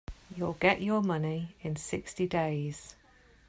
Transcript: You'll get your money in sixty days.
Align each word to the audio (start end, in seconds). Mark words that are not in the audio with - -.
You'll 0.35 0.53
get 0.53 0.81
your 0.81 1.03
money 1.03 1.53
in 1.61 1.75
sixty 1.75 2.25
days. 2.25 2.95